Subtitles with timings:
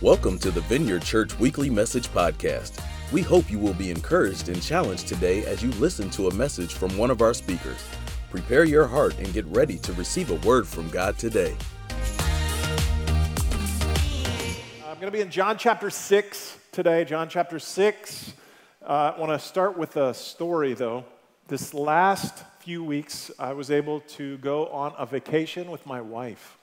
[0.00, 2.80] Welcome to the Vineyard Church Weekly Message Podcast.
[3.10, 6.74] We hope you will be encouraged and challenged today as you listen to a message
[6.74, 7.84] from one of our speakers.
[8.30, 11.56] Prepare your heart and get ready to receive a word from God today.
[14.86, 17.04] I'm going to be in John chapter 6 today.
[17.04, 18.34] John chapter 6.
[18.80, 21.06] Uh, I want to start with a story, though.
[21.48, 26.57] This last few weeks, I was able to go on a vacation with my wife.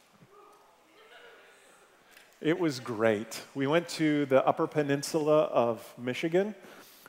[2.41, 3.41] It was great.
[3.55, 6.53] We went to the Upper Peninsula of Michigan,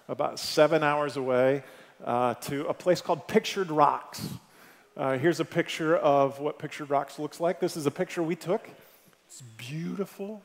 [0.09, 1.65] about seven hours away,
[2.05, 4.25] uh, to a place called Pictured Rocks.
[4.97, 7.59] Uh, here's a picture of what Pictured Rocks looks like.
[7.59, 8.69] This is a picture we took.
[9.27, 10.43] It's beautiful.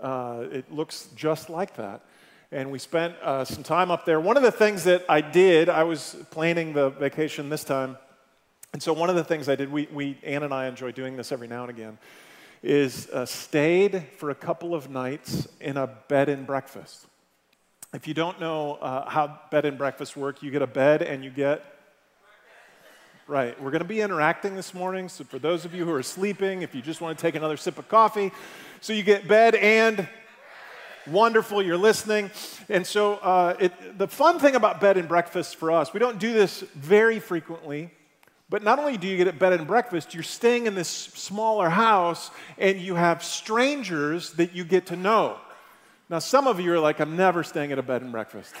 [0.00, 2.02] Uh, it looks just like that.
[2.52, 4.20] And we spent uh, some time up there.
[4.20, 7.98] One of the things that I did, I was planning the vacation this time.
[8.72, 11.16] And so, one of the things I did, we, we Ann and I enjoy doing
[11.16, 11.98] this every now and again
[12.66, 17.06] is uh, stayed for a couple of nights in a bed and breakfast.
[17.94, 21.22] If you don't know uh, how bed and breakfast work, you get a bed and
[21.22, 21.64] you get.
[23.28, 25.08] Right, we're going to be interacting this morning.
[25.08, 27.56] So, for those of you who are sleeping, if you just want to take another
[27.56, 28.32] sip of coffee,
[28.80, 30.08] so you get bed and
[31.06, 32.30] wonderful, you're listening.
[32.68, 36.18] And so, uh, it, the fun thing about bed and breakfast for us, we don't
[36.18, 37.90] do this very frequently,
[38.48, 41.68] but not only do you get a bed and breakfast, you're staying in this smaller
[41.68, 45.38] house and you have strangers that you get to know.
[46.08, 48.54] Now, some of you are like, I'm never staying at a bed and breakfast.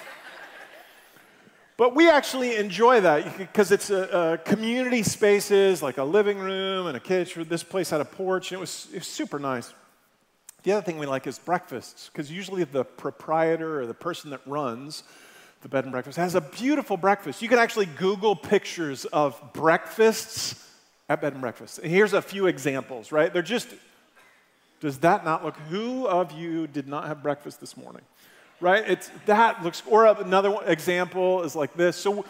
[1.76, 6.88] but we actually enjoy that because it's a, a, community spaces like a living room
[6.88, 7.46] and a kitchen.
[7.48, 9.72] This place had a porch and it was, it was super nice.
[10.64, 14.40] The other thing we like is breakfasts because usually the proprietor or the person that
[14.46, 15.04] runs
[15.62, 16.18] the bed and breakfast.
[16.18, 17.42] Has a beautiful breakfast.
[17.42, 20.62] You can actually Google pictures of breakfasts
[21.08, 21.78] at bed and breakfast.
[21.78, 23.32] And here's a few examples, right?
[23.32, 23.68] They're just,
[24.80, 28.02] does that not look, who of you did not have breakfast this morning?
[28.60, 28.88] Right?
[28.88, 31.96] It's, that looks, or another example is like this.
[31.96, 32.24] So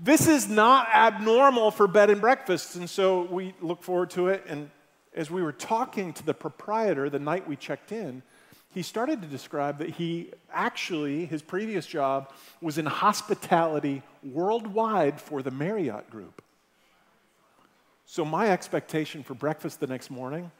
[0.00, 2.74] this is not abnormal for bed and breakfasts.
[2.74, 4.44] And so we look forward to it.
[4.48, 4.70] And
[5.14, 8.22] as we were talking to the proprietor the night we checked in,
[8.74, 15.42] he started to describe that he actually, his previous job was in hospitality worldwide for
[15.42, 16.42] the Marriott Group.
[18.04, 20.50] So my expectation for breakfast the next morning,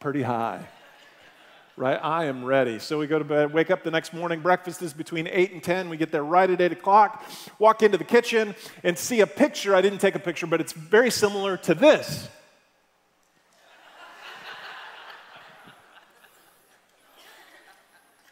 [0.00, 0.66] pretty high.
[1.76, 1.98] Right?
[2.02, 2.80] I am ready.
[2.80, 4.40] So we go to bed, wake up the next morning.
[4.40, 5.88] Breakfast is between 8 and 10.
[5.88, 7.24] We get there right at 8 o'clock,
[7.60, 9.76] walk into the kitchen, and see a picture.
[9.76, 12.28] I didn't take a picture, but it's very similar to this.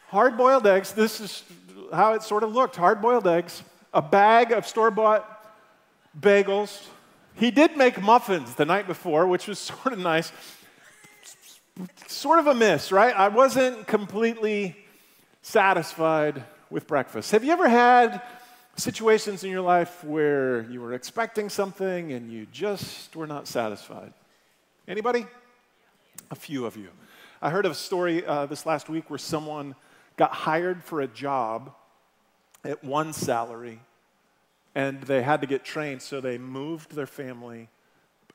[0.07, 1.43] Hard boiled eggs, this is
[1.91, 3.61] how it sort of looked hard boiled eggs,
[3.93, 5.53] a bag of store bought
[6.17, 6.85] bagels.
[7.35, 10.31] He did make muffins the night before, which was sort of nice.
[12.07, 13.13] Sort of a miss, right?
[13.13, 14.77] I wasn't completely
[15.41, 17.31] satisfied with breakfast.
[17.31, 18.21] Have you ever had
[18.77, 24.13] situations in your life where you were expecting something and you just were not satisfied?
[24.87, 25.25] Anybody?
[26.31, 26.87] A few of you.
[27.41, 29.75] I heard of a story uh, this last week where someone
[30.17, 31.73] got hired for a job
[32.63, 33.79] at one salary
[34.75, 37.67] and they had to get trained, so they moved their family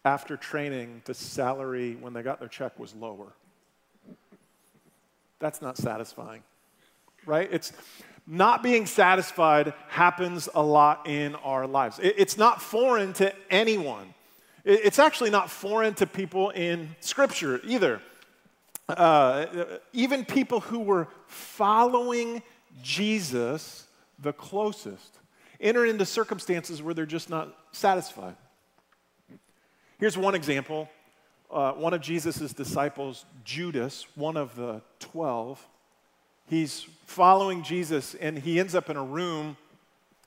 [0.04, 1.02] after training.
[1.04, 3.32] The salary, when they got their check, was lower.
[5.38, 6.42] That's not satisfying,
[7.26, 7.48] right?
[7.52, 7.72] It's
[8.26, 12.00] not being satisfied happens a lot in our lives.
[12.02, 14.12] It's not foreign to anyone.
[14.64, 18.00] It's actually not foreign to people in Scripture either
[18.98, 22.42] uh, even people who were following
[22.82, 23.86] Jesus
[24.18, 25.18] the closest
[25.60, 28.36] enter into circumstances where they're just not satisfied.
[29.98, 30.88] Here's one example.
[31.50, 35.64] Uh, one of Jesus' disciples, Judas, one of the 12,
[36.48, 39.56] he's following Jesus and he ends up in a room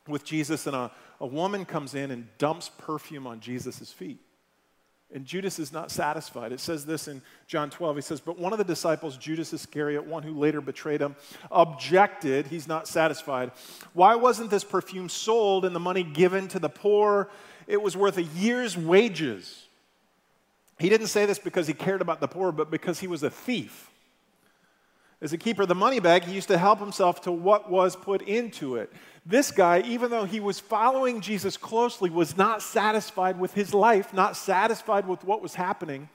[0.07, 4.19] with Jesus, and a, a woman comes in and dumps perfume on Jesus' feet.
[5.15, 6.51] And Judas is not satisfied.
[6.51, 7.95] It says this in John 12.
[7.95, 11.15] He says, But one of the disciples, Judas Iscariot, one who later betrayed him,
[11.49, 12.47] objected.
[12.47, 13.53] He's not satisfied.
[13.93, 17.29] Why wasn't this perfume sold and the money given to the poor?
[17.65, 19.63] It was worth a year's wages.
[20.79, 23.29] He didn't say this because he cared about the poor, but because he was a
[23.29, 23.89] thief.
[25.21, 27.95] As a keeper of the money bag, he used to help himself to what was
[27.95, 28.91] put into it.
[29.25, 34.13] This guy, even though he was following Jesus closely, was not satisfied with his life,
[34.13, 36.09] not satisfied with what was happening.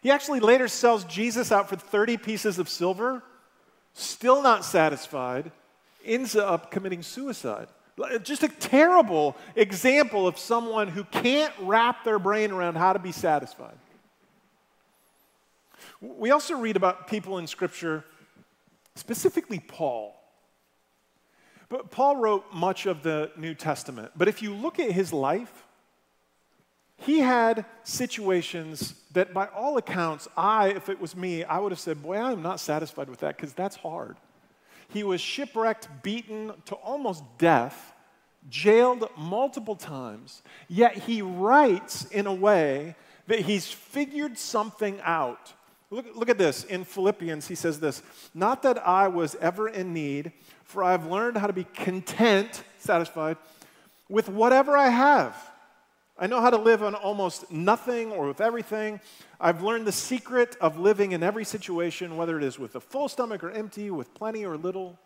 [0.00, 3.22] He actually later sells Jesus out for 30 pieces of silver,
[3.94, 5.50] still not satisfied,
[6.04, 7.68] ends up committing suicide.
[8.22, 13.12] Just a terrible example of someone who can't wrap their brain around how to be
[13.12, 13.76] satisfied.
[16.04, 18.04] We also read about people in Scripture
[18.94, 20.14] specifically Paul.
[21.68, 24.12] But Paul wrote much of the New Testament.
[24.14, 25.64] But if you look at his life,
[26.98, 31.80] he had situations that, by all accounts, I, if it was me, I would have
[31.80, 34.16] said, Boy, I'm not satisfied with that because that's hard.
[34.88, 37.94] He was shipwrecked, beaten to almost death,
[38.48, 42.94] jailed multiple times, yet he writes in a way
[43.26, 45.54] that he's figured something out.
[45.94, 46.64] Look, look at this.
[46.64, 48.02] In Philippians, he says this
[48.34, 50.32] Not that I was ever in need,
[50.64, 53.36] for I've learned how to be content, satisfied,
[54.08, 55.36] with whatever I have.
[56.18, 59.00] I know how to live on almost nothing or with everything.
[59.40, 63.08] I've learned the secret of living in every situation, whether it is with a full
[63.08, 64.98] stomach or empty, with plenty or little.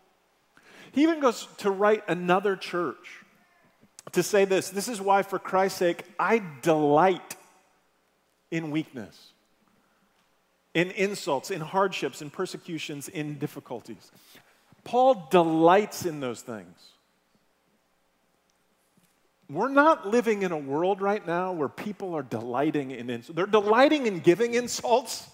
[0.91, 3.23] He even goes to write another church
[4.13, 7.35] to say this this is why, for Christ's sake, I delight
[8.49, 9.33] in weakness,
[10.79, 14.11] in insults, in hardships, in persecutions, in difficulties.
[14.85, 16.91] Paul delights in those things.
[19.49, 23.35] We're not living in a world right now where people are delighting in insults.
[23.35, 25.27] They're delighting in giving insults,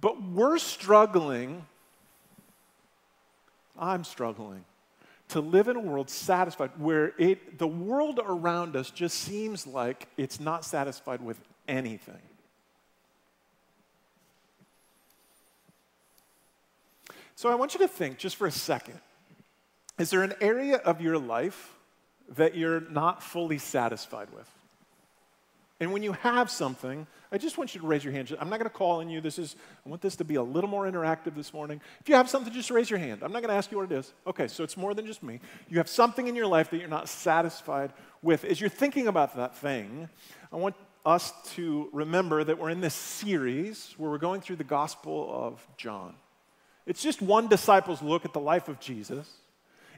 [0.00, 1.66] but we're struggling.
[3.78, 4.64] I'm struggling
[5.28, 10.08] to live in a world satisfied where it, the world around us just seems like
[10.16, 11.38] it's not satisfied with
[11.68, 12.22] anything.
[17.36, 19.00] So I want you to think just for a second
[19.98, 21.76] is there an area of your life
[22.30, 24.50] that you're not fully satisfied with?
[25.80, 28.34] And when you have something, I just want you to raise your hand.
[28.40, 29.20] I'm not going to call on you.
[29.20, 31.80] This is, I want this to be a little more interactive this morning.
[32.00, 33.22] If you have something, just raise your hand.
[33.22, 34.12] I'm not going to ask you what it is.
[34.26, 35.40] Okay, so it's more than just me.
[35.68, 37.92] You have something in your life that you're not satisfied
[38.22, 38.44] with.
[38.44, 40.08] As you're thinking about that thing,
[40.52, 44.64] I want us to remember that we're in this series where we're going through the
[44.64, 46.14] Gospel of John.
[46.86, 49.28] It's just one disciple's look at the life of Jesus.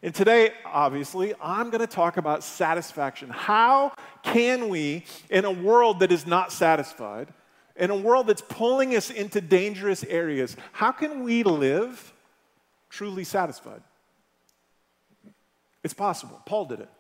[0.02, 3.30] And today, obviously, I'm going to talk about satisfaction.
[3.30, 3.92] How
[4.22, 7.28] can we, in a world that is not satisfied,
[7.76, 12.12] in a world that's pulling us into dangerous areas, how can we live
[12.90, 13.82] truly satisfied?
[15.82, 16.40] It's possible.
[16.46, 16.90] Paul did it.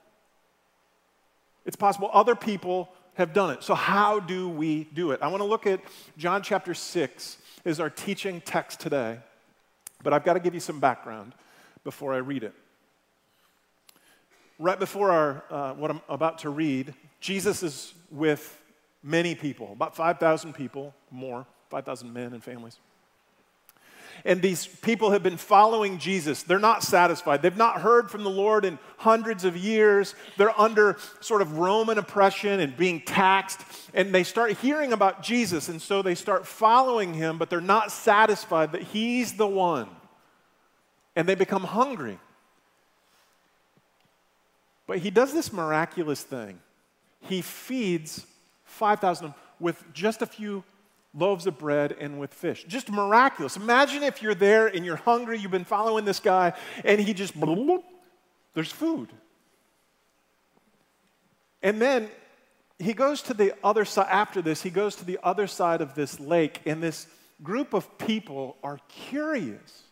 [1.64, 2.10] It's possible.
[2.12, 3.62] Other people have done it.
[3.62, 5.20] So, how do we do it?
[5.22, 5.80] I want to look at
[6.16, 9.18] John chapter 6 as our teaching text today.
[10.02, 11.34] But I've got to give you some background
[11.84, 12.54] before I read it.
[14.58, 18.62] Right before our, uh, what I'm about to read, Jesus is with
[19.02, 22.78] many people, about 5,000 people, more, 5,000 men and families.
[24.24, 26.42] And these people have been following Jesus.
[26.42, 27.42] They're not satisfied.
[27.42, 30.14] They've not heard from the Lord in hundreds of years.
[30.36, 33.60] They're under sort of Roman oppression and being taxed.
[33.94, 35.68] And they start hearing about Jesus.
[35.68, 39.88] And so they start following him, but they're not satisfied that he's the one.
[41.14, 42.18] And they become hungry.
[44.86, 46.60] But he does this miraculous thing.
[47.20, 48.26] He feeds
[48.64, 50.62] 5,000 with just a few
[51.16, 52.64] loaves of bread and with fish.
[52.68, 53.56] Just miraculous.
[53.56, 56.52] Imagine if you're there and you're hungry, you've been following this guy,
[56.84, 57.34] and he just,
[58.54, 59.08] there's food.
[61.62, 62.08] And then
[62.78, 65.94] he goes to the other side, after this, he goes to the other side of
[65.94, 67.06] this lake, and this
[67.42, 69.82] group of people are curious.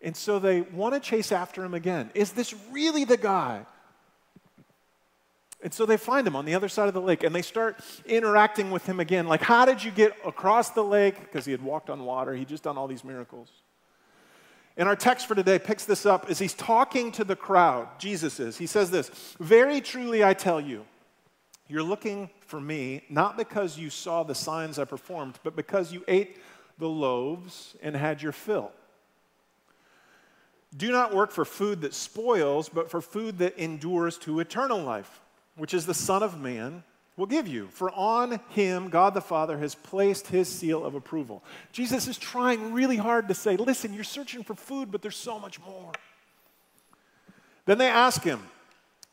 [0.00, 2.10] And so they want to chase after him again.
[2.14, 3.66] Is this really the guy?
[5.64, 7.80] And so they find him on the other side of the lake and they start
[8.04, 9.26] interacting with him again.
[9.26, 11.18] Like, how did you get across the lake?
[11.18, 13.50] Because he had walked on water, he'd just done all these miracles.
[14.76, 17.88] And our text for today picks this up as he's talking to the crowd.
[17.98, 18.58] Jesus is.
[18.58, 19.08] He says this
[19.40, 20.84] Very truly, I tell you,
[21.66, 26.04] you're looking for me not because you saw the signs I performed, but because you
[26.06, 26.36] ate
[26.76, 28.70] the loaves and had your fill.
[30.76, 35.22] Do not work for food that spoils, but for food that endures to eternal life
[35.56, 36.82] which is the Son of Man,
[37.16, 37.68] will give you.
[37.68, 41.44] For on him, God the Father has placed his seal of approval.
[41.72, 45.38] Jesus is trying really hard to say, listen, you're searching for food, but there's so
[45.38, 45.92] much more.
[47.66, 48.40] Then they ask him,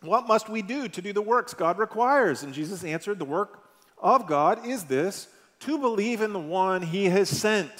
[0.02, 2.44] What must we do to do the works God requires?
[2.44, 3.64] And Jesus answered, The work
[3.98, 5.28] of God is this
[5.62, 7.72] to believe in the one he has sent.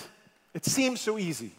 [0.54, 1.52] It seems so easy.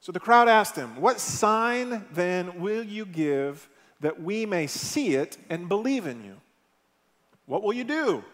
[0.00, 3.68] So the crowd asked him, What sign then will you give?
[4.00, 6.36] That we may see it and believe in you.
[7.46, 8.24] What will you do?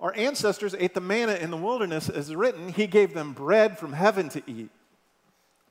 [0.00, 3.92] Our ancestors ate the manna in the wilderness, as written, He gave them bread from
[3.92, 4.70] heaven to eat.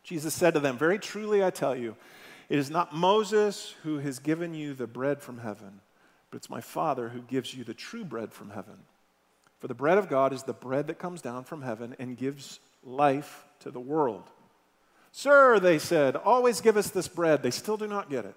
[0.03, 1.95] Jesus said to them, Very truly I tell you,
[2.49, 5.79] it is not Moses who has given you the bread from heaven,
[6.29, 8.77] but it's my Father who gives you the true bread from heaven.
[9.59, 12.59] For the bread of God is the bread that comes down from heaven and gives
[12.83, 14.23] life to the world.
[15.11, 17.41] Sir, they said, always give us this bread.
[17.41, 18.35] They still do not get it.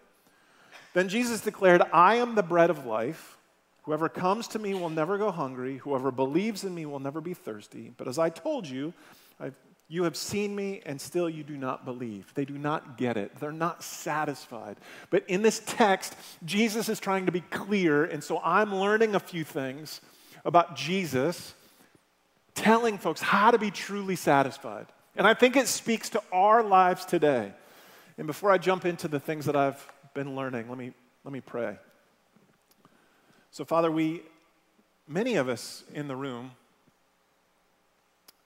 [0.95, 3.37] Then Jesus declared, I am the bread of life.
[3.83, 5.79] Whoever comes to me will never go hungry.
[5.79, 7.93] Whoever believes in me will never be thirsty.
[7.97, 8.93] But as I told you,
[9.41, 9.57] I've,
[9.89, 12.33] you have seen me and still you do not believe.
[12.35, 13.35] They do not get it.
[13.41, 14.77] They're not satisfied.
[15.09, 16.15] But in this text,
[16.45, 18.05] Jesus is trying to be clear.
[18.05, 20.03] And so I'm learning a few things
[20.45, 21.55] about Jesus
[22.55, 24.87] telling folks how to be truly satisfied.
[25.17, 27.53] And I think it speaks to our lives today.
[28.19, 29.85] And before I jump into the things that I've
[30.19, 30.91] been learning, let me,
[31.23, 31.79] let me pray.
[33.53, 34.23] So, Father, we,
[35.07, 36.51] many of us in the room,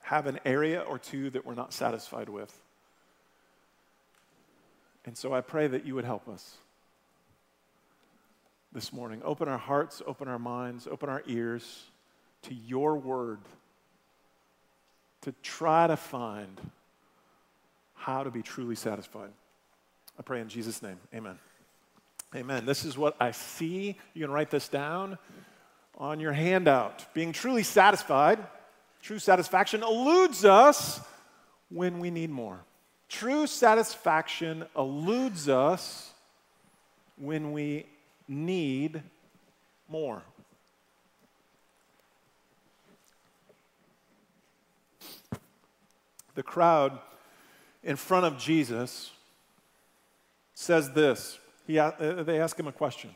[0.01, 2.55] have an area or two that we're not satisfied with.
[5.05, 6.57] And so I pray that you would help us
[8.71, 9.23] this morning.
[9.25, 11.85] Open our hearts, open our minds, open our ears
[12.43, 13.39] to your word
[15.21, 16.61] to try to find
[17.95, 19.31] how to be truly satisfied.
[20.19, 20.99] I pray in Jesus' name.
[21.15, 21.39] Amen.
[22.35, 22.65] Amen.
[22.65, 23.97] This is what I see.
[24.13, 25.17] You can write this down
[25.97, 27.13] on your handout.
[27.13, 28.39] Being truly satisfied,
[29.01, 30.99] true satisfaction eludes us
[31.69, 32.59] when we need more.
[33.09, 36.11] True satisfaction eludes us
[37.17, 37.85] when we
[38.27, 39.03] need
[39.87, 40.23] more.
[46.35, 46.99] the crowd
[47.83, 49.11] in front of Jesus
[50.53, 51.39] says this.
[51.65, 51.91] He, uh,
[52.23, 53.11] they ask him a question.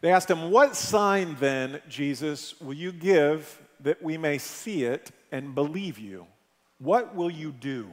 [0.00, 5.10] They asked him, What sign then, Jesus, will you give that we may see it
[5.32, 6.26] and believe you?
[6.78, 7.90] What will you do?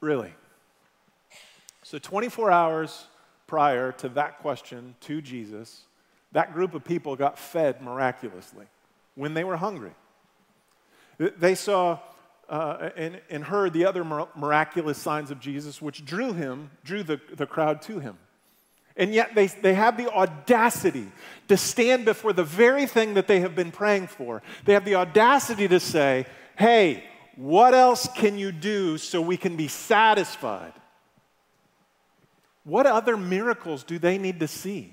[0.00, 0.32] Really?
[1.82, 3.06] So, 24 hours
[3.46, 5.82] prior to that question to Jesus,
[6.32, 8.66] that group of people got fed miraculously
[9.14, 9.92] when they were hungry.
[11.18, 11.98] They saw
[12.50, 17.20] uh, and, and heard the other miraculous signs of Jesus, which drew him, drew the,
[17.34, 18.18] the crowd to him.
[18.96, 21.06] And yet they, they have the audacity
[21.46, 24.42] to stand before the very thing that they have been praying for.
[24.64, 26.26] They have the audacity to say,
[26.58, 27.04] hey,
[27.36, 30.72] what else can you do so we can be satisfied?
[32.64, 34.92] What other miracles do they need to see?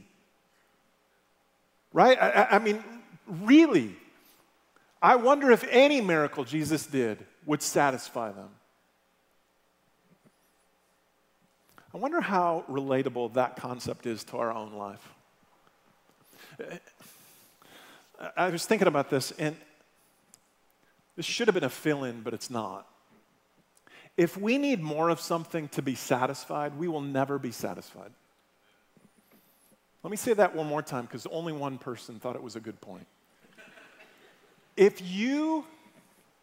[1.91, 2.17] Right?
[2.21, 2.83] I, I mean,
[3.27, 3.95] really,
[5.01, 8.49] I wonder if any miracle Jesus did would satisfy them.
[11.93, 15.13] I wonder how relatable that concept is to our own life.
[18.35, 19.55] I was thinking about this, and
[21.15, 22.85] this should have been a fill in, but it's not.
[24.17, 28.11] If we need more of something to be satisfied, we will never be satisfied.
[30.03, 32.59] Let me say that one more time because only one person thought it was a
[32.59, 33.07] good point.
[34.75, 35.65] If you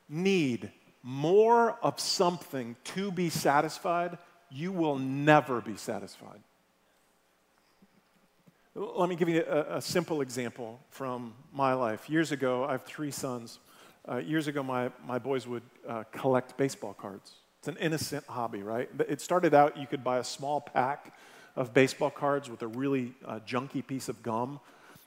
[0.08, 0.70] need
[1.04, 4.16] more of something to be satisfied,
[4.50, 6.40] you will never be satisfied.
[8.75, 12.08] Let me give you a, a simple example from my life.
[12.08, 13.58] Years ago, I have three sons.
[14.08, 17.32] Uh, years ago, my, my boys would uh, collect baseball cards.
[17.58, 18.88] It's an innocent hobby, right?
[19.06, 21.16] It started out, you could buy a small pack
[21.54, 24.58] of baseball cards with a really uh, junky piece of gum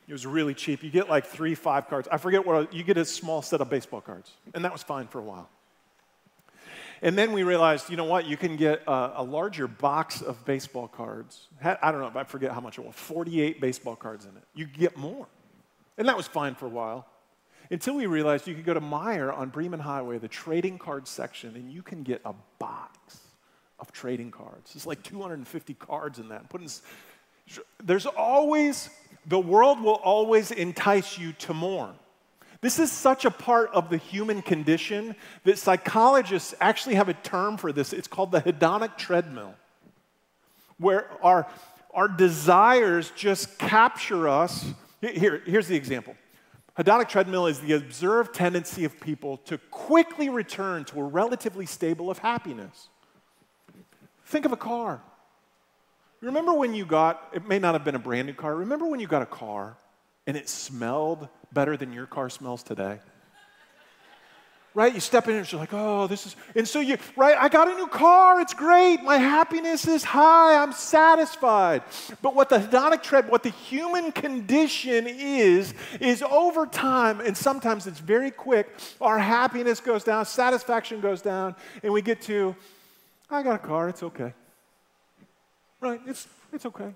[0.08, 0.84] it was really cheap.
[0.84, 2.08] You get like three, five cards.
[2.10, 4.32] I forget what, you get a small set of baseball cards.
[4.54, 5.50] And that was fine for a while.
[7.02, 10.44] And then we realized, you know what, you can get a, a larger box of
[10.46, 11.48] baseball cards.
[11.64, 14.44] I don't know, I forget how much it was, 48 baseball cards in it.
[14.56, 15.28] You get more.
[15.98, 17.08] And that was fine for a while.
[17.70, 21.56] Until we realized you could go to Meijer on Bremen Highway, the trading card section,
[21.56, 23.20] and you can get a box
[23.80, 24.74] of trading cards.
[24.76, 26.46] It's like 250 cards in that.
[27.84, 28.90] There's always
[29.26, 31.94] the world will always entice you to more.
[32.62, 37.58] This is such a part of the human condition that psychologists actually have a term
[37.58, 37.94] for this.
[37.94, 39.54] It's called the hedonic treadmill,
[40.78, 41.48] where our,
[41.94, 44.66] our desires just capture us.
[45.02, 46.16] Here, here's the example
[46.78, 52.10] hedonic treadmill is the observed tendency of people to quickly return to a relatively stable
[52.10, 52.90] of happiness.
[54.26, 55.02] Think of a car.
[56.22, 59.00] Remember when you got, it may not have been a brand new car, remember when
[59.00, 59.78] you got a car
[60.26, 63.00] and it smelled better than your car smells today?
[64.74, 64.94] Right?
[64.94, 67.36] You step in and you're like, oh, this is, and so you, right?
[67.36, 68.40] I got a new car.
[68.42, 69.02] It's great.
[69.02, 70.62] My happiness is high.
[70.62, 71.82] I'm satisfied.
[72.22, 77.88] But what the hedonic tread, what the human condition is, is over time, and sometimes
[77.88, 78.70] it's very quick,
[79.02, 82.56] our happiness goes down, satisfaction goes down, and we get to,
[83.32, 83.90] I got a car.
[83.90, 84.32] It's okay.
[85.82, 86.02] Right?
[86.06, 86.94] It's, it's okay.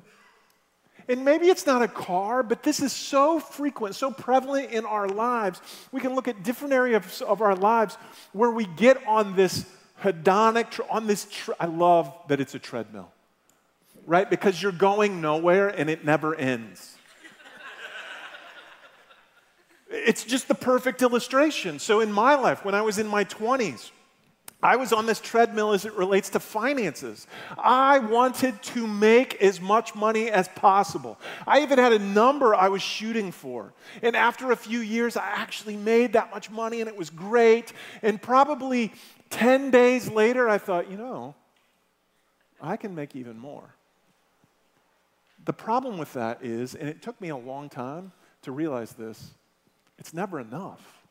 [1.07, 5.07] And maybe it's not a car, but this is so frequent, so prevalent in our
[5.07, 5.61] lives.
[5.91, 7.97] We can look at different areas of our lives
[8.33, 9.65] where we get on this
[10.03, 11.27] hedonic, on this,
[11.59, 13.11] I love that it's a treadmill,
[14.05, 14.29] right?
[14.29, 16.95] Because you're going nowhere and it never ends.
[19.89, 21.79] it's just the perfect illustration.
[21.79, 23.91] So in my life, when I was in my 20s,
[24.63, 27.25] I was on this treadmill as it relates to finances.
[27.57, 31.19] I wanted to make as much money as possible.
[31.47, 33.73] I even had a number I was shooting for.
[34.03, 37.73] And after a few years, I actually made that much money and it was great.
[38.03, 38.93] And probably
[39.31, 41.33] 10 days later, I thought, you know,
[42.61, 43.73] I can make even more.
[45.45, 48.11] The problem with that is, and it took me a long time
[48.43, 49.31] to realize this,
[49.97, 51.01] it's never enough.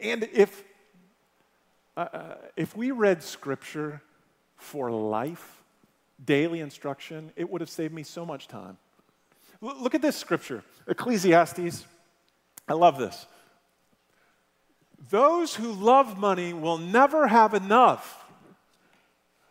[0.00, 0.62] And if
[1.96, 4.02] uh, uh, if we read scripture
[4.56, 5.62] for life,
[6.24, 8.76] daily instruction, it would have saved me so much time.
[9.62, 11.84] L- look at this scripture Ecclesiastes.
[12.68, 13.26] I love this.
[15.10, 18.24] Those who love money will never have enough.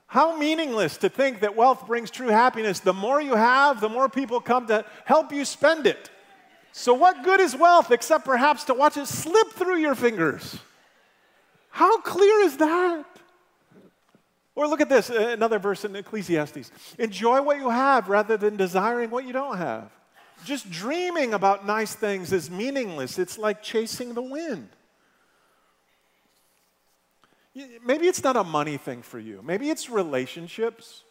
[0.08, 2.80] How meaningless to think that wealth brings true happiness.
[2.80, 6.10] The more you have, the more people come to help you spend it.
[6.72, 10.60] So, what good is wealth except perhaps to watch it slip through your fingers?
[11.76, 13.04] How clear is that?
[14.56, 16.72] Or look at this, uh, another verse in Ecclesiastes.
[16.98, 19.92] Enjoy what you have rather than desiring what you don't have.
[20.46, 23.20] Just dreaming about nice things is meaningless.
[23.20, 24.70] It's like chasing the wind.
[27.86, 29.42] Maybe it's not a money thing for you.
[29.44, 31.04] Maybe it's relationships,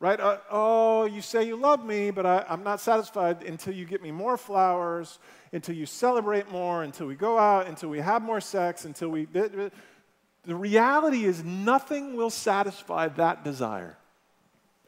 [0.00, 0.18] right?
[0.18, 4.02] Uh, oh, you say you love me, but I, I'm not satisfied until you get
[4.02, 5.18] me more flowers
[5.52, 9.26] until you celebrate more, until we go out, until we have more sex, until we.
[9.26, 13.96] The reality is, nothing will satisfy that desire.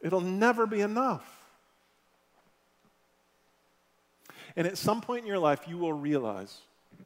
[0.01, 1.29] It'll never be enough.
[4.55, 6.59] And at some point in your life, you will realize,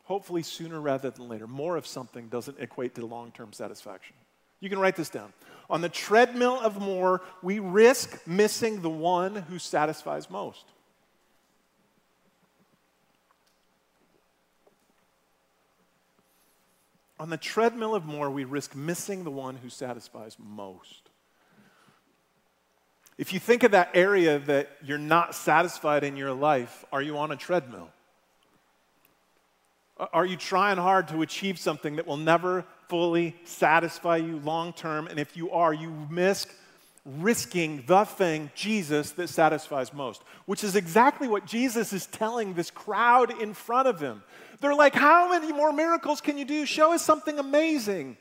[0.04, 4.16] hopefully sooner rather than later, more of something doesn't equate to long term satisfaction.
[4.60, 5.34] You can write this down.
[5.70, 10.66] On the treadmill of more, we risk missing the one who satisfies most.
[17.20, 21.10] On the treadmill of more, we risk missing the one who satisfies most.
[23.18, 27.18] If you think of that area that you're not satisfied in your life, are you
[27.18, 27.90] on a treadmill?
[30.14, 35.08] Are you trying hard to achieve something that will never fully satisfy you long term?
[35.08, 36.50] And if you are, you risk
[37.08, 42.70] risking the thing, Jesus, that satisfies most, which is exactly what Jesus is telling this
[42.70, 44.24] crowd in front of him.
[44.60, 46.66] They're like, How many more miracles can you do?
[46.66, 48.18] Show us something amazing.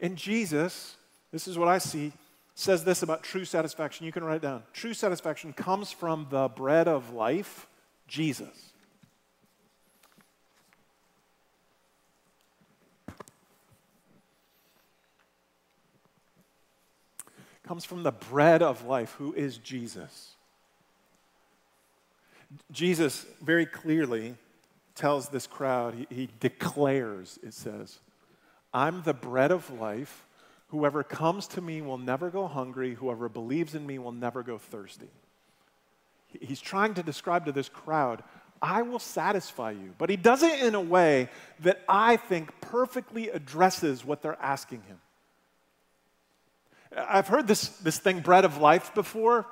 [0.00, 0.96] And Jesus,
[1.32, 2.12] this is what I see,
[2.54, 4.06] says this about true satisfaction.
[4.06, 4.62] You can write it down.
[4.72, 7.66] True satisfaction comes from the bread of life,
[8.08, 8.72] Jesus.
[17.66, 20.36] Comes from the bread of life, who is Jesus.
[22.70, 24.36] Jesus very clearly
[24.94, 27.98] tells this crowd, he, he declares, it says,
[28.72, 30.26] I'm the bread of life.
[30.68, 32.94] Whoever comes to me will never go hungry.
[32.94, 35.08] Whoever believes in me will never go thirsty.
[36.40, 38.22] He's trying to describe to this crowd,
[38.60, 39.94] I will satisfy you.
[39.98, 41.28] But he does it in a way
[41.60, 44.98] that I think perfectly addresses what they're asking him.
[46.96, 49.46] I've heard this, this thing, bread of life, before.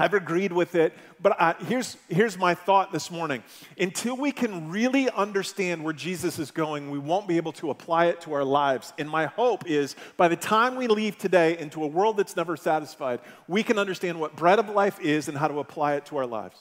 [0.00, 3.42] I've agreed with it, but uh, here's, here's my thought this morning.
[3.80, 8.06] Until we can really understand where Jesus is going, we won't be able to apply
[8.06, 8.92] it to our lives.
[8.96, 12.56] And my hope is by the time we leave today into a world that's never
[12.56, 13.18] satisfied,
[13.48, 16.26] we can understand what bread of life is and how to apply it to our
[16.26, 16.56] lives.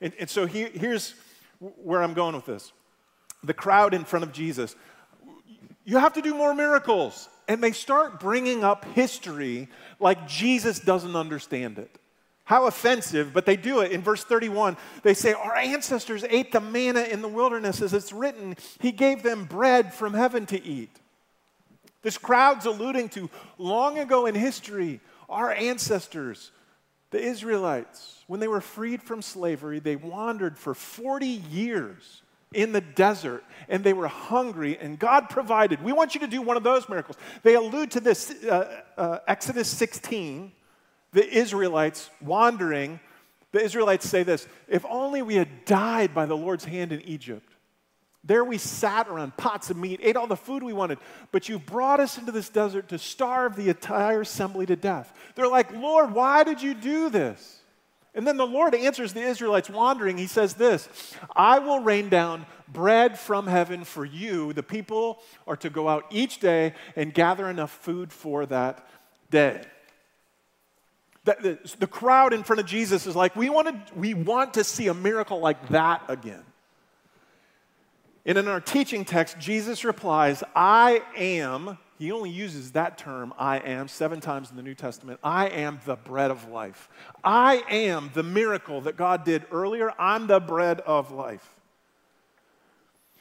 [0.00, 1.14] And, and so here, here's
[1.58, 2.72] where I'm going with this
[3.42, 4.76] the crowd in front of Jesus.
[5.84, 7.28] You have to do more miracles.
[7.48, 9.68] And they start bringing up history
[10.00, 11.98] like Jesus doesn't understand it.
[12.44, 13.90] How offensive, but they do it.
[13.90, 18.12] In verse 31, they say, Our ancestors ate the manna in the wilderness, as it's
[18.12, 20.90] written, He gave them bread from heaven to eat.
[22.02, 23.28] This crowd's alluding to
[23.58, 26.52] long ago in history, our ancestors,
[27.10, 32.22] the Israelites, when they were freed from slavery, they wandered for 40 years
[32.56, 35.82] in the desert and they were hungry and God provided.
[35.82, 37.16] We want you to do one of those miracles.
[37.42, 40.52] They allude to this, uh, uh, Exodus 16
[41.12, 43.00] the Israelites wandering,
[43.52, 47.54] the Israelites say this if only we had died by the Lord's hand in Egypt.
[48.22, 50.98] There we sat around pots of meat, ate all the food we wanted,
[51.32, 55.14] but you brought us into this desert to starve the entire assembly to death.
[55.36, 57.60] They're like, Lord, why did you do this?
[58.16, 60.16] And then the Lord answers the Israelites wandering.
[60.16, 60.88] He says this
[61.36, 64.54] I will rain down bread from heaven for you.
[64.54, 68.88] The people are to go out each day and gather enough food for that
[69.30, 69.62] day.
[71.24, 74.64] The, the, the crowd in front of Jesus is like, we, wanna, we want to
[74.64, 76.44] see a miracle like that again.
[78.24, 83.58] And in our teaching text, Jesus replies, I am, he only uses that term, I
[83.58, 85.18] am, seven times in the New Testament.
[85.24, 86.88] I am the bread of life.
[87.24, 89.92] I am the miracle that God did earlier.
[89.98, 91.48] I'm the bread of life.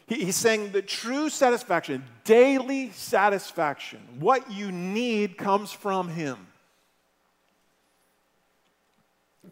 [0.08, 6.38] he's saying the true satisfaction, daily satisfaction, what you need comes from Him.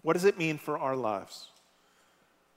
[0.02, 1.48] What does it mean for our lives?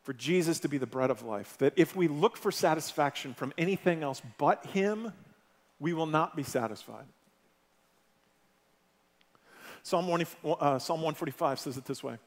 [0.07, 1.59] for Jesus to be the bread of life.
[1.59, 5.13] That if we look for satisfaction from anything else but Him,
[5.79, 7.05] we will not be satisfied.
[9.83, 12.19] Psalm, 1, uh, 145 says it this way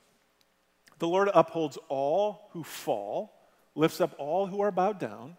[0.99, 3.33] The Lord upholds all who fall,
[3.75, 5.37] lifts up all who are bowed down.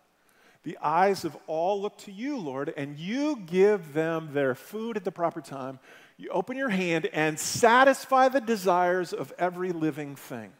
[0.63, 5.05] The eyes of all look to you, Lord, and you give them their food at
[5.05, 5.79] the proper time.
[6.19, 10.53] You open your hand and satisfy the desires of every living thing.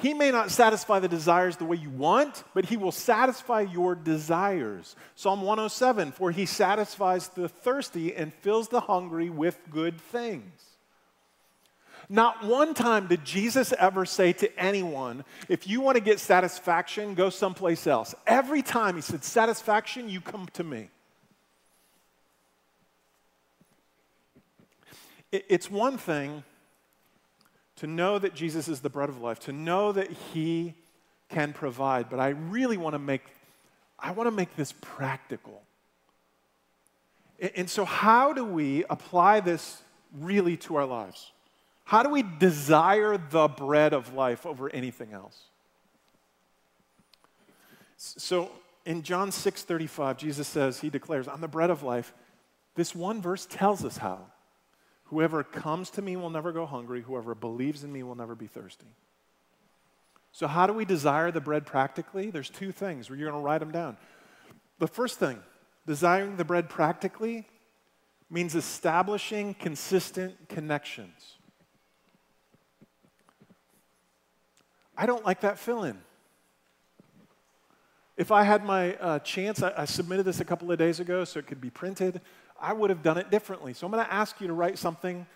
[0.00, 3.94] He may not satisfy the desires the way you want, but He will satisfy your
[3.94, 4.96] desires.
[5.14, 10.70] Psalm 107 For He satisfies the thirsty and fills the hungry with good things.
[12.08, 17.14] Not one time did Jesus ever say to anyone, if you want to get satisfaction,
[17.14, 18.14] go someplace else.
[18.26, 20.88] Every time he said, satisfaction, you come to me.
[25.30, 26.42] It's one thing
[27.80, 30.74] to know that Jesus is the bread of life, to know that he
[31.30, 33.22] can provide, but I really want to make
[33.98, 35.62] I want to make this practical.
[37.54, 39.82] And so how do we apply this
[40.18, 41.32] really to our lives?
[41.84, 45.38] How do we desire the bread of life over anything else?
[47.96, 48.50] So
[48.86, 52.12] in John 6:35 Jesus says he declares, "I'm the bread of life."
[52.74, 54.26] This one verse tells us how.
[55.10, 57.02] Whoever comes to me will never go hungry.
[57.02, 58.86] Whoever believes in me will never be thirsty.
[60.30, 62.30] So, how do we desire the bread practically?
[62.30, 63.08] There's two things.
[63.08, 63.96] You're going to write them down.
[64.78, 65.40] The first thing,
[65.84, 67.48] desiring the bread practically,
[68.30, 71.34] means establishing consistent connections.
[74.96, 75.98] I don't like that fill in.
[78.16, 81.24] If I had my uh, chance, I, I submitted this a couple of days ago
[81.24, 82.20] so it could be printed.
[82.60, 83.72] I would have done it differently.
[83.72, 85.26] So I'm going to ask you to write something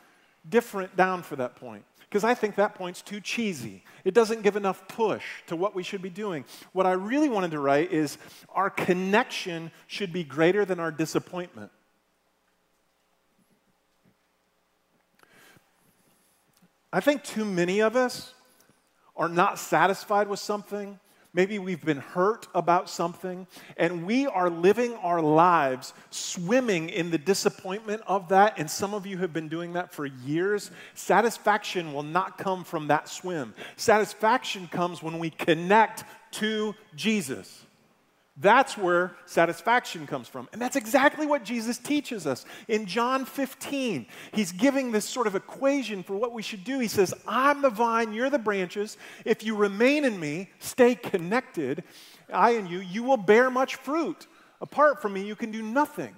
[0.48, 3.82] different down for that point because I think that point's too cheesy.
[4.04, 6.44] It doesn't give enough push to what we should be doing.
[6.72, 8.18] What I really wanted to write is
[8.50, 11.72] our connection should be greater than our disappointment.
[16.92, 18.34] I think too many of us
[19.16, 21.00] are not satisfied with something
[21.34, 27.18] Maybe we've been hurt about something, and we are living our lives swimming in the
[27.18, 28.56] disappointment of that.
[28.56, 30.70] And some of you have been doing that for years.
[30.94, 33.52] Satisfaction will not come from that swim.
[33.76, 37.63] Satisfaction comes when we connect to Jesus.
[38.36, 40.48] That's where satisfaction comes from.
[40.52, 42.44] And that's exactly what Jesus teaches us.
[42.66, 46.80] In John 15, he's giving this sort of equation for what we should do.
[46.80, 48.96] He says, I'm the vine, you're the branches.
[49.24, 51.84] If you remain in me, stay connected,
[52.32, 54.26] I and you, you will bear much fruit.
[54.60, 56.14] Apart from me, you can do nothing.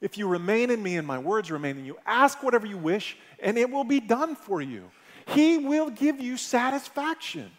[0.00, 3.18] If you remain in me and my words remain in you, ask whatever you wish,
[3.42, 4.90] and it will be done for you.
[5.26, 7.50] He will give you satisfaction.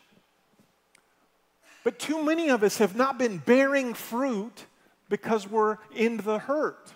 [1.84, 4.66] But too many of us have not been bearing fruit
[5.08, 6.92] because we're in the hurt.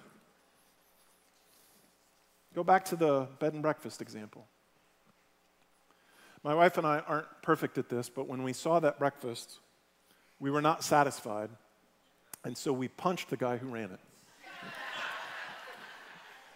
[2.53, 4.45] Go back to the bed and breakfast example.
[6.43, 9.59] My wife and I aren't perfect at this, but when we saw that breakfast,
[10.39, 11.49] we were not satisfied,
[12.43, 13.99] and so we punched the guy who ran it.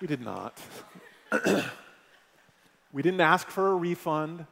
[0.02, 0.60] we did not.
[2.92, 4.46] we didn't ask for a refund.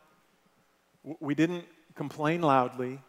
[1.20, 3.02] We didn't complain loudly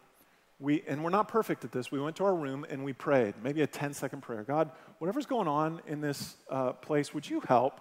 [0.59, 3.35] we, and we're not perfect at this, we went to our room and we prayed,
[3.43, 4.43] maybe a 10 second prayer.
[4.43, 7.79] God, whatever's going on in this uh, place, would you help?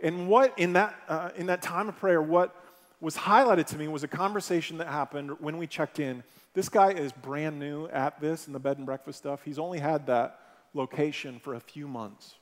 [0.00, 2.54] And what, in that, uh, in that time of prayer, what
[3.00, 6.22] was highlighted to me was a conversation that happened when we checked in.
[6.54, 9.42] This guy is brand new at this and the bed and breakfast stuff.
[9.44, 10.40] He's only had that
[10.74, 12.34] location for a few months.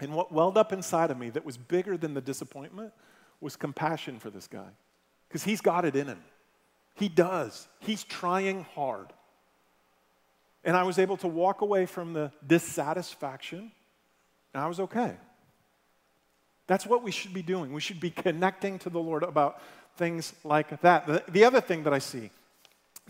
[0.00, 2.92] And what welled up inside of me that was bigger than the disappointment
[3.40, 4.68] was compassion for this guy,
[5.28, 6.22] because he's got it in him.
[6.98, 7.68] He does.
[7.80, 9.06] He's trying hard.
[10.64, 13.70] And I was able to walk away from the dissatisfaction,
[14.52, 15.16] and I was okay.
[16.66, 17.72] That's what we should be doing.
[17.72, 19.62] We should be connecting to the Lord about
[19.96, 21.06] things like that.
[21.06, 22.30] The, the other thing that I see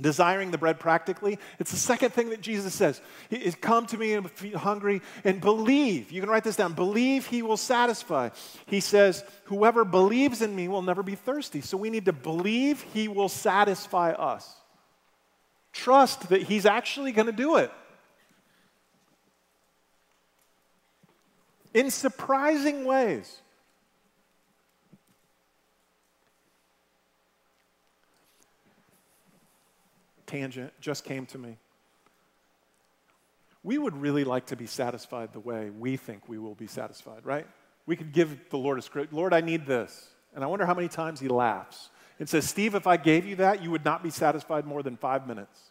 [0.00, 3.00] desiring the bread practically it's the second thing that jesus says.
[3.60, 6.10] Come to me and be hungry and believe.
[6.12, 6.72] You can write this down.
[6.72, 8.30] Believe he will satisfy.
[8.66, 11.60] He says whoever believes in me will never be thirsty.
[11.60, 14.54] So we need to believe he will satisfy us.
[15.72, 17.70] Trust that he's actually going to do it.
[21.74, 23.40] In surprising ways
[30.28, 31.56] tangent just came to me.
[33.64, 37.26] We would really like to be satisfied the way we think we will be satisfied,
[37.26, 37.46] right?
[37.86, 40.10] We could give the Lord a script Lord, I need this.
[40.34, 43.36] And I wonder how many times he laughs and says, Steve, if I gave you
[43.36, 45.70] that, you would not be satisfied more than five minutes.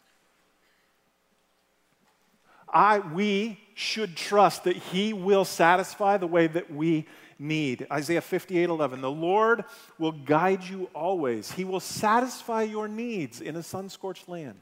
[2.72, 7.06] I, we should trust that he will satisfy the way that we
[7.38, 7.86] need.
[7.90, 9.00] Isaiah 58 11.
[9.00, 9.64] The Lord
[9.98, 14.60] will guide you always, He will satisfy your needs in a sun scorched land.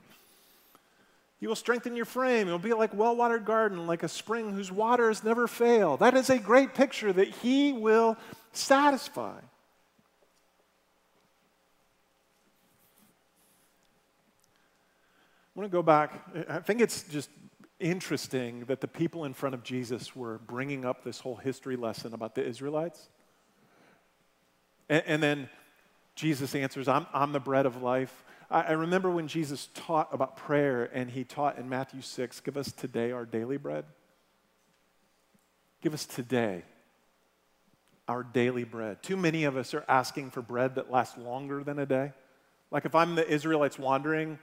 [1.39, 2.47] He will strengthen your frame.
[2.47, 5.97] It'll be like a well watered garden, like a spring whose waters never fail.
[5.97, 8.17] That is a great picture that He will
[8.53, 9.39] satisfy.
[15.55, 16.23] I want to go back.
[16.49, 17.31] I think it's just
[17.79, 22.15] interesting that the people in front of Jesus were bringing up this whole history lesson
[22.15, 23.09] about the Israelites.
[24.89, 25.49] And, and then
[26.15, 28.25] Jesus answers, I'm, I'm the bread of life.
[28.51, 32.57] I, I remember when Jesus taught about prayer, and he taught in Matthew 6 give
[32.57, 33.85] us today our daily bread.
[35.83, 36.63] Give us today
[38.09, 39.03] our daily bread.
[39.03, 42.13] Too many of us are asking for bread that lasts longer than a day.
[42.71, 44.39] Like if I'm the Israelites wandering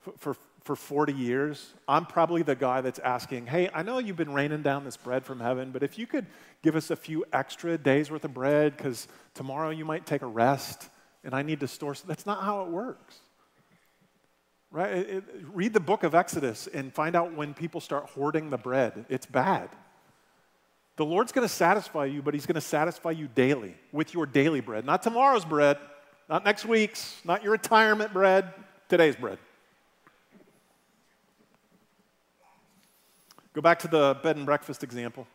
[0.00, 0.36] for, for
[0.68, 4.60] for 40 years, I'm probably the guy that's asking, hey, I know you've been raining
[4.60, 6.26] down this bread from heaven, but if you could
[6.62, 10.26] give us a few extra days worth of bread, because tomorrow you might take a
[10.26, 10.90] rest
[11.24, 11.94] and I need to store.
[12.06, 13.16] That's not how it works.
[14.70, 14.92] Right?
[14.92, 18.58] It, it, read the book of Exodus and find out when people start hoarding the
[18.58, 19.06] bread.
[19.08, 19.70] It's bad.
[20.96, 24.26] The Lord's going to satisfy you, but He's going to satisfy you daily with your
[24.26, 24.84] daily bread.
[24.84, 25.78] Not tomorrow's bread,
[26.28, 28.52] not next week's, not your retirement bread,
[28.90, 29.38] today's bread.
[33.58, 35.26] Go back to the bed and breakfast example.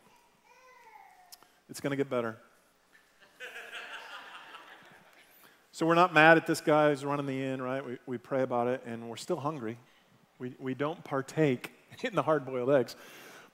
[1.68, 2.38] It's going to get better.
[5.72, 7.84] so we're not mad at this guy who's running the inn, right?
[7.84, 9.76] We, we pray about it, and we're still hungry.
[10.38, 11.70] We, we don't partake
[12.02, 12.96] in the hard boiled eggs.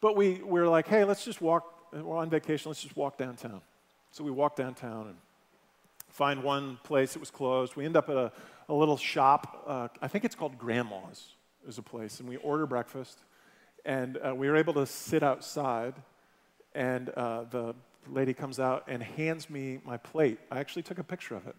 [0.01, 1.93] But we, we're like, hey, let's just walk.
[1.93, 2.71] We're on vacation.
[2.71, 3.63] Let's just walk downtown.
[4.13, 5.17] So we walk downtown and
[6.11, 7.75] find one place that was closed.
[7.75, 8.31] We end up at a,
[8.69, 9.65] a little shop.
[9.67, 11.31] Uh, I think it's called Grandma's,
[11.67, 12.21] is a place.
[12.21, 13.19] And we order breakfast.
[13.85, 15.95] And uh, we were able to sit outside,
[16.75, 17.75] and uh, the
[18.09, 20.39] lady comes out and hands me my plate.
[20.51, 21.57] I actually took a picture of it.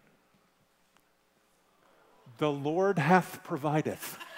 [2.38, 4.18] The Lord hath provideth.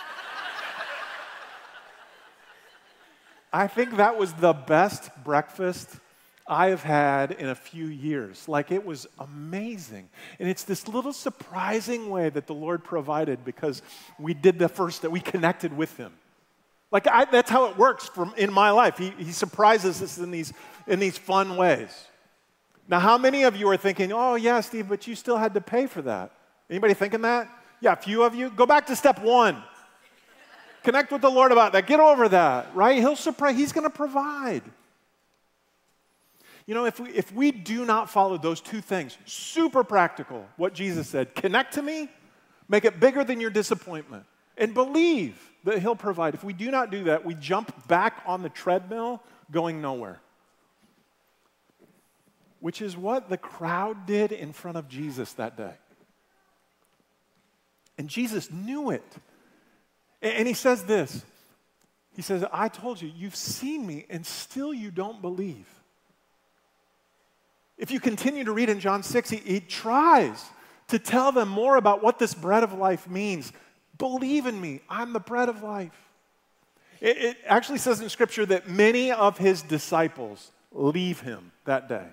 [3.53, 5.89] I think that was the best breakfast
[6.47, 8.49] I have had in a few years.
[8.49, 10.09] Like it was amazing.
[10.39, 13.81] And it's this little surprising way that the Lord provided because
[14.19, 16.13] we did the first that we connected with Him.
[16.95, 18.97] Like I, that's how it works from, in my life.
[18.97, 20.53] He, he surprises us in these,
[20.87, 21.91] in these fun ways.
[22.87, 25.61] Now, how many of you are thinking, oh, yeah, Steve, but you still had to
[25.61, 26.31] pay for that?
[26.71, 27.49] Anybody thinking that?
[27.81, 28.49] Yeah, a few of you.
[28.49, 29.61] Go back to step one.
[30.85, 31.89] Connect with the Lord about that.
[31.89, 32.97] Get over that, right?
[32.99, 34.63] He'll surprise, He's going to provide.
[36.65, 40.75] You know, if we, if we do not follow those two things, super practical, what
[40.75, 42.09] Jesus said connect to me,
[42.69, 44.27] make it bigger than your disappointment,
[44.57, 46.35] and believe that He'll provide.
[46.35, 50.21] If we do not do that, we jump back on the treadmill going nowhere.
[52.61, 55.75] Which is what the crowd did in front of Jesus that day.
[57.99, 59.05] And Jesus knew it.
[60.23, 61.25] And he says this
[62.17, 65.69] He says, I told you, you've seen me, and still you don't believe.
[67.77, 70.43] If you continue to read in John 6, he, he tries
[70.89, 73.53] to tell them more about what this bread of life means.
[73.99, 75.93] Believe in me, I'm the bread of life.
[77.01, 82.07] It, it, actually says in Scripture that many of his disciples leave him that day.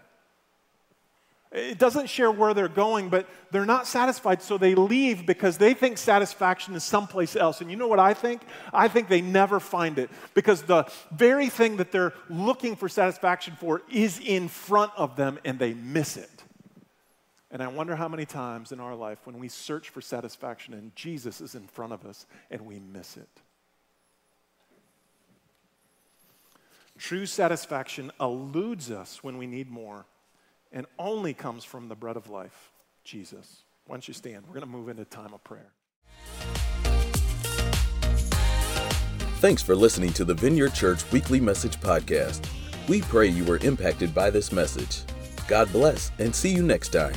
[1.52, 5.74] It doesn't share where they're going, but they're not satisfied, so they leave because they
[5.74, 7.60] think satisfaction is someplace else.
[7.60, 8.42] And you know what I think?
[8.74, 13.58] I think they never find it because the very thing that they're looking for satisfaction
[13.60, 16.41] for is in front of them and they miss it.
[17.52, 20.96] And I wonder how many times in our life when we search for satisfaction and
[20.96, 23.28] Jesus is in front of us and we miss it.
[26.98, 30.06] True satisfaction eludes us when we need more
[30.72, 32.72] and only comes from the bread of life,
[33.04, 33.64] Jesus.
[33.86, 34.46] Why don't you stand?
[34.48, 35.72] We're going to move into time of prayer.
[39.40, 42.48] Thanks for listening to the Vineyard Church Weekly Message Podcast.
[42.88, 45.02] We pray you were impacted by this message.
[45.48, 47.16] God bless and see you next time.